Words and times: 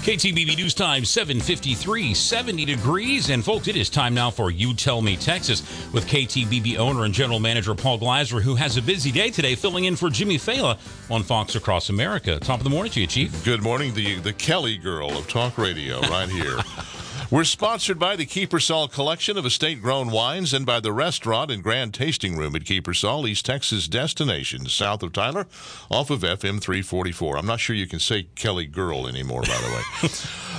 KTBB 0.00 0.56
News 0.56 0.72
Time 0.72 1.04
753, 1.04 2.14
70 2.14 2.64
degrees. 2.64 3.28
And 3.28 3.44
folks, 3.44 3.68
it 3.68 3.76
is 3.76 3.90
time 3.90 4.14
now 4.14 4.30
for 4.30 4.50
You 4.50 4.72
Tell 4.72 5.02
Me 5.02 5.14
Texas 5.14 5.60
with 5.92 6.06
KTBB 6.06 6.78
owner 6.78 7.04
and 7.04 7.12
general 7.12 7.38
manager 7.38 7.74
Paul 7.74 7.98
Gleiser, 7.98 8.40
who 8.40 8.54
has 8.54 8.78
a 8.78 8.82
busy 8.82 9.12
day 9.12 9.30
today 9.30 9.54
filling 9.54 9.84
in 9.84 9.96
for 9.96 10.08
Jimmy 10.08 10.38
Failla 10.38 10.78
on 11.10 11.22
Fox 11.22 11.54
Across 11.54 11.90
America. 11.90 12.40
Top 12.40 12.60
of 12.60 12.64
the 12.64 12.70
morning 12.70 12.90
to 12.92 13.00
you, 13.00 13.06
Chief. 13.06 13.44
Good 13.44 13.62
morning, 13.62 13.92
the, 13.92 14.20
the 14.20 14.32
Kelly 14.32 14.78
girl 14.78 15.10
of 15.18 15.28
talk 15.28 15.58
radio 15.58 16.00
right 16.00 16.30
here. 16.30 16.58
We're 17.30 17.44
sponsored 17.44 18.00
by 18.00 18.16
the 18.16 18.26
Kiepersol 18.26 18.90
Collection 18.90 19.38
of 19.38 19.46
estate 19.46 19.80
grown 19.80 20.10
wines 20.10 20.52
and 20.52 20.66
by 20.66 20.80
the 20.80 20.92
restaurant 20.92 21.52
and 21.52 21.62
grand 21.62 21.94
tasting 21.94 22.36
room 22.36 22.56
at 22.56 22.64
Kiepersol, 22.64 23.28
East 23.28 23.46
Texas 23.46 23.86
destination, 23.86 24.66
south 24.66 25.04
of 25.04 25.12
Tyler, 25.12 25.46
off 25.92 26.10
of 26.10 26.22
FM 26.22 26.60
344. 26.60 27.38
I'm 27.38 27.46
not 27.46 27.60
sure 27.60 27.76
you 27.76 27.86
can 27.86 28.00
say 28.00 28.24
Kelly 28.34 28.66
Girl 28.66 29.06
anymore, 29.06 29.42
by 29.42 29.58
the 29.58 29.68
way. 29.68 30.10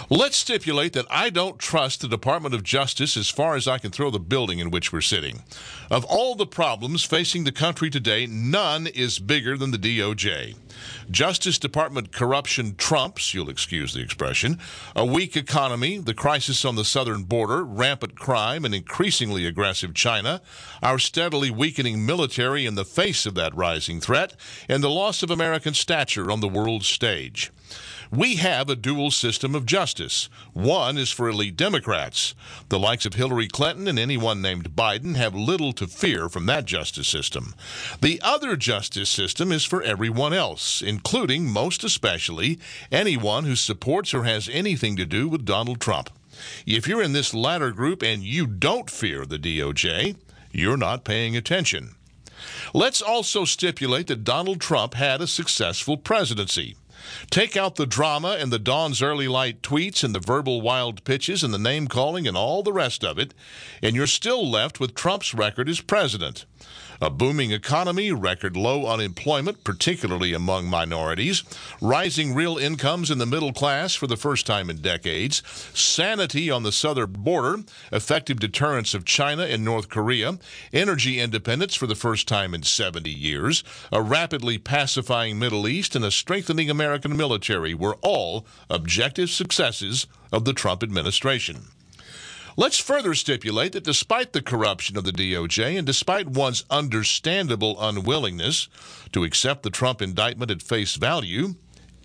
Let's 0.18 0.38
stipulate 0.38 0.94
that 0.94 1.08
I 1.10 1.30
don't 1.30 1.60
trust 1.60 2.00
the 2.00 2.08
Department 2.08 2.56
of 2.56 2.64
Justice 2.64 3.18
as 3.18 3.30
far 3.30 3.56
as 3.56 3.68
I 3.68 3.78
can 3.78 3.92
throw 3.92 4.10
the 4.10 4.18
building 4.18 4.60
in 4.60 4.72
which 4.72 4.94
we're 4.94 5.02
sitting. 5.02 5.44
Of 5.90 6.06
all 6.06 6.36
the 6.36 6.46
problems 6.46 7.04
facing 7.04 7.44
the 7.44 7.52
country 7.52 7.90
today, 7.90 8.28
none 8.28 8.88
is 8.88 9.20
bigger 9.20 9.58
than 9.58 9.72
the 9.72 9.78
DOJ. 9.78 10.56
Justice 11.10 11.58
Department 11.58 12.12
corruption 12.12 12.76
trumps, 12.76 13.34
you'll 13.34 13.50
excuse 13.50 13.94
the 13.94 14.02
expression, 14.02 14.60
a 14.96 15.06
weak 15.06 15.36
economy, 15.36 15.98
the 15.98 16.14
crisis 16.14 16.64
on 16.64 16.76
the 16.76 16.86
southern 16.86 17.24
border, 17.24 17.64
rampant 17.64 18.16
crime, 18.16 18.66
and 18.66 18.74
increasingly 18.74 19.46
aggressive 19.46 19.94
China, 19.94 20.42
our 20.82 21.00
steadily 21.00 21.52
weakening 21.52 22.06
military 22.06 22.66
in 22.66 22.76
the 22.76 22.86
face 22.86 23.26
of 23.26 23.36
that 23.36 23.56
rising 23.56 24.00
threat, 24.00 24.36
and 24.70 24.84
the 24.84 24.90
loss 24.90 25.24
of 25.24 25.32
American 25.32 25.74
stature 25.74 26.32
on 26.32 26.40
the 26.40 26.48
world 26.48 26.84
stage. 26.84 27.52
We 28.12 28.36
have 28.36 28.70
a 28.70 28.76
dual 28.76 29.10
system 29.12 29.56
of 29.56 29.66
justice. 29.66 30.28
One 30.52 30.98
is 30.98 31.12
for 31.12 31.30
elite 31.30 31.56
Democrats. 31.56 32.36
The 32.68 32.78
likes 32.78 33.06
of 33.06 33.14
Hillary 33.14 33.48
Clinton 33.48 33.88
and 33.88 33.98
anyone 33.98 34.42
named 34.42 34.76
Biden 34.76 35.16
have 35.16 35.34
little 35.34 35.72
to 35.72 35.88
fear 35.88 36.28
from 36.28 36.46
that 36.48 36.66
justice 36.66 37.08
system. 37.08 37.56
The 38.02 38.20
other 38.22 38.58
justice 38.58 39.10
system 39.10 39.54
is 39.54 39.64
for 39.64 39.82
everyone 39.82 40.34
else, 40.34 40.61
including, 40.86 41.48
most 41.48 41.84
especially, 41.84 42.60
anyone 42.92 43.46
who 43.46 43.56
supports 43.56 44.14
or 44.14 44.24
has 44.24 44.50
anything 44.50 44.96
to 44.98 45.06
do 45.06 45.28
with 45.28 45.46
Donald 45.46 45.80
Trump. 45.80 46.10
If 46.66 46.88
you're 46.88 47.02
in 47.02 47.14
this 47.14 47.34
latter 47.34 47.72
group 47.72 48.02
and 48.02 48.24
you 48.24 48.48
don't 48.48 48.90
fear 48.90 49.26
the 49.26 49.38
DOJ, 49.38 50.16
you're 50.52 50.78
not 50.78 51.04
paying 51.04 51.36
attention. 51.36 51.96
Let's 52.74 53.02
also 53.02 53.46
stipulate 53.46 54.08
that 54.08 54.24
Donald 54.24 54.62
Trump 54.62 54.96
had 54.96 55.22
a 55.22 55.28
successful 55.28 55.98
presidency. 55.98 56.76
Take 57.30 57.58
out 57.58 57.76
the 57.76 57.86
drama 57.86 58.38
and 58.40 58.52
the 58.52 58.60
Dawn's 58.60 59.02
early 59.02 59.28
light 59.28 59.62
tweets 59.62 60.04
and 60.04 60.14
the 60.14 60.20
verbal 60.20 60.62
wild 60.62 61.04
pitches 61.04 61.44
and 61.44 61.54
the 61.54 61.60
name 61.60 61.88
calling 61.88 62.28
and 62.28 62.38
all 62.38 62.64
the 62.64 62.74
rest 62.74 63.04
of 63.04 63.18
it, 63.18 63.34
and 63.82 63.96
you're 63.96 64.08
still 64.08 64.50
left 64.50 64.80
with 64.80 64.96
Trump's 64.96 65.34
record 65.34 65.68
as 65.68 65.82
president. 65.82 66.46
A 67.04 67.10
booming 67.10 67.50
economy, 67.50 68.12
record 68.12 68.56
low 68.56 68.86
unemployment, 68.86 69.64
particularly 69.64 70.34
among 70.34 70.68
minorities, 70.68 71.44
rising 71.82 72.36
real 72.36 72.60
incomes 72.60 73.10
in 73.10 73.18
the 73.18 73.26
middle 73.26 73.54
class 73.54 73.96
for 73.96 74.06
the 74.06 74.16
first 74.16 74.46
time 74.46 74.70
in 74.70 74.84
decades, 74.84 75.42
sanity 75.74 76.52
on 76.52 76.62
the 76.62 76.72
southern 76.72 77.12
border, 77.14 77.64
effective 77.92 78.40
deterrence 78.40 78.94
of 78.94 79.04
China 79.04 79.42
and 79.42 79.66
North 79.66 79.90
Korea, 79.90 80.38
energy 80.72 81.20
independence 81.20 81.74
for 81.74 81.88
the 81.88 81.96
first 81.96 82.28
time 82.28 82.54
in 82.54 82.62
70 82.62 83.10
years, 83.10 83.64
a 83.92 84.00
rapidly 84.00 84.60
pacifying 84.60 85.40
Middle 85.40 85.68
East, 85.68 85.96
and 85.96 86.06
a 86.06 86.12
strengthening 86.12 86.70
American 86.70 87.18
military 87.18 87.74
were 87.74 87.98
all 88.04 88.46
objective 88.70 89.32
successes 89.32 90.06
of 90.32 90.46
the 90.46 90.54
Trump 90.54 90.84
administration. 90.84 91.64
Let's 92.58 92.80
further 92.80 93.14
stipulate 93.14 93.72
that 93.74 93.86
despite 93.86 94.34
the 94.34 94.42
corruption 94.42 94.98
of 94.98 95.06
the 95.06 95.14
DOJ 95.14 95.78
and 95.78 95.88
despite 95.88 96.28
one's 96.28 96.66
understandable 96.70 97.78
unwillingness 97.80 98.68
to 99.14 99.24
accept 99.24 99.64
the 99.64 99.70
Trump 99.70 100.02
indictment 100.02 100.52
at 100.52 100.62
face 100.62 100.96
value, 100.96 101.56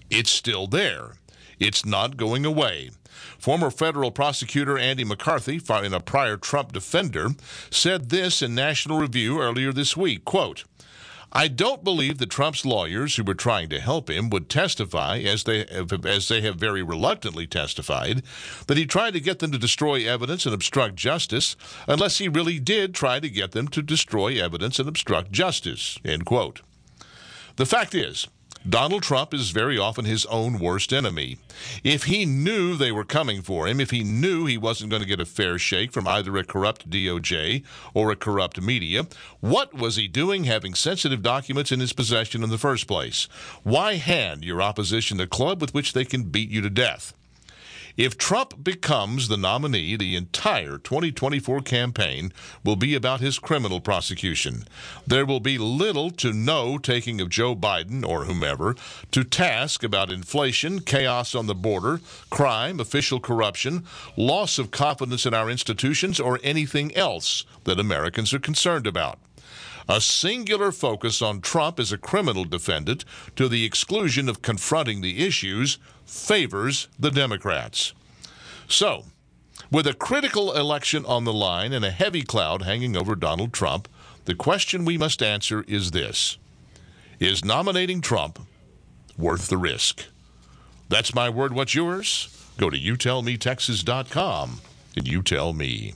it's 0.08 0.30
still 0.30 0.66
there. 0.66 1.14
It's 1.58 1.84
not 1.84 2.16
going 2.16 2.44
away. 2.44 2.90
Former 3.38 3.70
federal 3.70 4.10
prosecutor 4.10 4.78
Andy 4.78 5.04
McCarthy, 5.04 5.60
in 5.84 5.94
a 5.94 6.00
prior 6.00 6.36
Trump 6.36 6.72
defender, 6.72 7.30
said 7.70 8.10
this 8.10 8.40
in 8.42 8.54
National 8.54 8.98
Review 8.98 9.40
earlier 9.40 9.72
this 9.72 9.96
week, 9.96 10.24
quote, 10.24 10.64
I 11.32 11.48
don't 11.48 11.84
believe 11.84 12.18
that 12.18 12.30
Trump's 12.30 12.64
lawyers 12.64 13.16
who 13.16 13.24
were 13.24 13.34
trying 13.34 13.68
to 13.70 13.80
help 13.80 14.08
him 14.08 14.30
would 14.30 14.48
testify, 14.48 15.18
as 15.18 15.44
they 15.44 15.66
have, 15.70 15.92
as 16.06 16.28
they 16.28 16.40
have 16.40 16.56
very 16.56 16.82
reluctantly 16.82 17.46
testified, 17.46 18.22
that 18.68 18.76
he 18.76 18.86
tried 18.86 19.12
to 19.14 19.20
get 19.20 19.40
them 19.40 19.52
to 19.52 19.58
destroy 19.58 20.06
evidence 20.06 20.46
and 20.46 20.54
obstruct 20.54 20.96
justice, 20.96 21.56
unless 21.86 22.18
he 22.18 22.28
really 22.28 22.58
did 22.58 22.94
try 22.94 23.20
to 23.20 23.28
get 23.28 23.52
them 23.52 23.68
to 23.68 23.82
destroy 23.82 24.40
evidence 24.42 24.78
and 24.78 24.88
obstruct 24.88 25.32
justice. 25.32 25.98
End 26.04 26.24
quote. 26.24 26.62
The 27.56 27.66
fact 27.66 27.94
is, 27.94 28.28
Donald 28.68 29.04
Trump 29.04 29.32
is 29.32 29.50
very 29.50 29.78
often 29.78 30.04
his 30.04 30.26
own 30.26 30.58
worst 30.58 30.92
enemy. 30.92 31.38
If 31.84 32.04
he 32.04 32.24
knew 32.24 32.74
they 32.74 32.90
were 32.90 33.04
coming 33.04 33.40
for 33.40 33.68
him, 33.68 33.80
if 33.80 33.90
he 33.90 34.02
knew 34.02 34.44
he 34.44 34.58
wasn't 34.58 34.90
going 34.90 35.02
to 35.02 35.08
get 35.08 35.20
a 35.20 35.24
fair 35.24 35.56
shake 35.56 35.92
from 35.92 36.08
either 36.08 36.36
a 36.36 36.42
corrupt 36.42 36.90
DOJ 36.90 37.62
or 37.94 38.10
a 38.10 38.16
corrupt 38.16 38.60
media, 38.60 39.06
what 39.40 39.72
was 39.72 39.94
he 39.94 40.08
doing 40.08 40.44
having 40.44 40.74
sensitive 40.74 41.22
documents 41.22 41.70
in 41.70 41.78
his 41.78 41.92
possession 41.92 42.42
in 42.42 42.50
the 42.50 42.58
first 42.58 42.88
place? 42.88 43.28
Why 43.62 43.94
hand 43.94 44.44
your 44.44 44.60
opposition 44.60 45.20
a 45.20 45.28
club 45.28 45.60
with 45.60 45.72
which 45.72 45.92
they 45.92 46.04
can 46.04 46.24
beat 46.24 46.50
you 46.50 46.60
to 46.62 46.70
death? 46.70 47.14
If 47.96 48.18
Trump 48.18 48.62
becomes 48.62 49.28
the 49.28 49.38
nominee, 49.38 49.96
the 49.96 50.16
entire 50.16 50.76
2024 50.76 51.62
campaign 51.62 52.30
will 52.62 52.76
be 52.76 52.94
about 52.94 53.20
his 53.20 53.38
criminal 53.38 53.80
prosecution. 53.80 54.64
There 55.06 55.24
will 55.24 55.40
be 55.40 55.56
little 55.56 56.10
to 56.10 56.34
no 56.34 56.76
taking 56.76 57.22
of 57.22 57.30
Joe 57.30 57.56
Biden 57.56 58.06
or 58.06 58.24
whomever 58.24 58.76
to 59.12 59.24
task 59.24 59.82
about 59.82 60.12
inflation, 60.12 60.80
chaos 60.80 61.34
on 61.34 61.46
the 61.46 61.54
border, 61.54 62.00
crime, 62.28 62.80
official 62.80 63.18
corruption, 63.18 63.84
loss 64.14 64.58
of 64.58 64.70
confidence 64.70 65.24
in 65.24 65.32
our 65.32 65.48
institutions, 65.48 66.20
or 66.20 66.38
anything 66.42 66.94
else 66.94 67.46
that 67.64 67.80
Americans 67.80 68.34
are 68.34 68.38
concerned 68.38 68.86
about 68.86 69.18
a 69.88 70.00
singular 70.00 70.72
focus 70.72 71.22
on 71.22 71.40
Trump 71.40 71.78
as 71.78 71.92
a 71.92 71.98
criminal 71.98 72.44
defendant 72.44 73.04
to 73.36 73.48
the 73.48 73.64
exclusion 73.64 74.28
of 74.28 74.42
confronting 74.42 75.00
the 75.00 75.24
issues 75.24 75.78
favors 76.04 76.88
the 76.98 77.10
Democrats. 77.10 77.92
So, 78.68 79.04
with 79.70 79.86
a 79.86 79.94
critical 79.94 80.52
election 80.54 81.04
on 81.06 81.24
the 81.24 81.32
line 81.32 81.72
and 81.72 81.84
a 81.84 81.90
heavy 81.90 82.22
cloud 82.22 82.62
hanging 82.62 82.96
over 82.96 83.14
Donald 83.14 83.52
Trump, 83.52 83.88
the 84.24 84.34
question 84.34 84.84
we 84.84 84.98
must 84.98 85.22
answer 85.22 85.64
is 85.68 85.92
this 85.92 86.38
Is 87.20 87.44
nominating 87.44 88.00
Trump 88.00 88.40
worth 89.16 89.48
the 89.48 89.56
risk? 89.56 90.04
That's 90.88 91.14
my 91.14 91.28
word. 91.28 91.52
What's 91.52 91.74
yours? 91.74 92.28
Go 92.58 92.70
to 92.70 92.78
youtellmetexas.com 92.78 94.60
and 94.96 95.08
you 95.08 95.22
tell 95.22 95.52
me. 95.52 95.94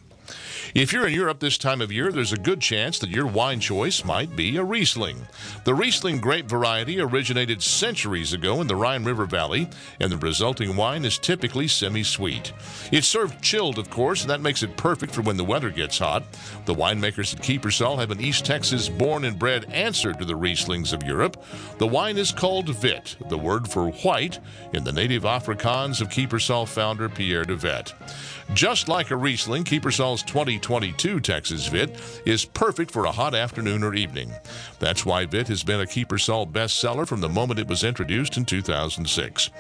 If 0.72 0.92
you're 0.92 1.08
in 1.08 1.14
Europe 1.14 1.41
this 1.41 1.58
time 1.58 1.81
of 1.81 1.91
year, 1.91 2.12
there's 2.12 2.32
a 2.32 2.36
good 2.36 2.60
chance 2.60 3.00
that 3.00 3.10
your 3.10 3.26
wine 3.26 3.58
choice 3.58 4.04
might 4.04 4.36
be 4.36 4.56
a 4.56 4.62
Riesling. 4.62 5.26
The 5.64 5.75
Riesling 5.75 6.20
grape 6.20 6.47
variety 6.48 7.00
originated 7.00 7.60
centuries 7.60 8.32
ago 8.32 8.60
in 8.60 8.69
the 8.69 8.76
Rhine 8.76 9.03
River 9.03 9.26
Valley, 9.26 9.69
and 9.98 10.12
the 10.12 10.16
resulting 10.16 10.76
wine 10.76 11.04
is 11.04 11.19
typically 11.19 11.66
semi 11.66 12.04
sweet. 12.04 12.53
It's 12.92 13.08
served 13.08 13.42
chilled, 13.42 13.81
of 13.81 13.91
course, 13.91 14.20
and 14.20 14.31
that 14.31 14.42
makes 14.42 14.62
it 14.62 14.76
perfect 14.76 15.12
for 15.12 15.22
when 15.22 15.36
the 15.36 15.44
weather 15.44 15.70
gets 15.70 15.98
hot. 15.98 16.22
The 16.66 16.75
winemakers 16.75 17.34
at 17.34 17.42
Kiepersol 17.42 17.98
have 17.98 18.12
an 18.12 18.20
East 18.20 18.44
Texas 18.44 18.88
born 18.88 19.25
and 19.25 19.37
bred 19.37 19.64
answer 19.72 20.12
to 20.12 20.25
the 20.25 20.38
Rieslings 20.38 20.92
of 20.92 21.02
Europe. 21.02 21.42
The 21.78 21.87
wine 21.88 22.16
is 22.16 22.31
called 22.31 22.81
Wit, 22.81 23.16
the 23.28 23.38
word 23.38 23.69
for 23.69 23.91
white, 23.91 24.38
in 24.72 24.84
the 24.84 24.92
native 24.92 25.25
Afrikaans 25.25 26.00
of 26.00 26.11
Kiepersol 26.11 26.69
founder 26.69 27.08
Pierre 27.08 27.44
de 27.44 27.56
Wet. 27.56 27.93
Just 28.55 28.88
like 28.88 29.11
a 29.11 29.16
Riesling, 29.16 29.64
Kiepersol's 29.64 30.23
2022 30.61 31.21
Texas 31.21 31.71
Wit 31.71 31.99
is 32.25 32.45
perfect 32.45 32.91
for 32.91 33.05
a 33.05 33.12
hot 33.12 33.35
afternoon 33.35 33.83
or 33.83 33.95
evening. 33.95 34.31
That's 34.81 35.06
why 35.06 35.27
Wit 35.27 35.49
has 35.49 35.62
been 35.62 35.81
a 35.81 35.85
Kiepersol 35.85 36.50
bestseller 36.50 37.06
from 37.06 37.21
the 37.21 37.29
moment 37.29 37.61
it 37.61 37.69
was 37.69 37.85
introduced 37.85 38.37
in 38.37 38.44
2006. 38.44 39.50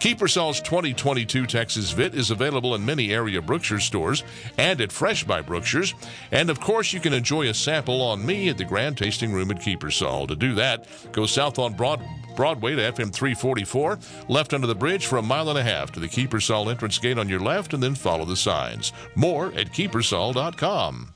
Kiepersol's 0.00 0.60
2022 0.62 1.46
Texas 1.46 1.94
Wit 1.94 2.14
is 2.14 2.30
available 2.30 2.74
in 2.74 2.84
many 2.84 3.12
area 3.12 3.40
Brookshire 3.40 3.78
stores 3.78 4.24
and 4.58 4.80
at 4.80 4.90
Fresh 4.90 5.24
by 5.24 5.42
Brookshire's. 5.42 5.94
And 6.32 6.50
of 6.50 6.60
course, 6.60 6.92
you 6.92 7.00
can 7.00 7.12
enjoy 7.12 7.48
a 7.48 7.54
sample 7.54 8.02
on 8.02 8.24
me 8.24 8.48
at 8.48 8.58
the 8.58 8.64
Grand 8.64 8.96
Tasting 8.96 9.32
Room 9.32 9.50
at 9.50 9.60
Kiepersol. 9.60 10.26
To 10.28 10.34
do 10.34 10.54
that, 10.54 10.86
go 11.12 11.26
south 11.26 11.58
on 11.58 11.74
Broad 11.74 12.02
Broadway 12.36 12.74
to 12.74 12.92
FM 12.92 13.12
344, 13.12 13.98
left 14.28 14.54
under 14.54 14.66
the 14.66 14.74
bridge 14.74 15.06
for 15.06 15.18
a 15.18 15.22
mile 15.22 15.50
and 15.50 15.58
a 15.58 15.62
half 15.62 15.92
to 15.92 16.00
the 16.00 16.08
Kiepersol 16.08 16.70
entrance 16.70 16.98
gate 16.98 17.18
on 17.18 17.28
your 17.28 17.40
left, 17.40 17.74
and 17.74 17.82
then 17.82 17.94
follow 17.94 18.24
the 18.24 18.36
signs. 18.36 18.92
More 19.14 19.48
at 19.48 19.72
kiepersol.com. 19.72 21.08